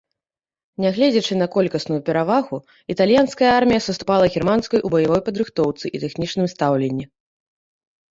Нягледзячы 0.83 1.33
на 1.41 1.47
колькасную 1.55 1.99
перавагу, 2.07 2.57
італьянская 2.93 3.49
армія 3.59 3.81
саступала 3.89 4.25
германскай 4.39 4.83
у 4.89 4.91
баявой 4.95 5.21
падрыхтоўцы 5.29 5.85
і 5.99 6.03
тэхнічным 6.05 6.47
стаўленні. 6.55 7.05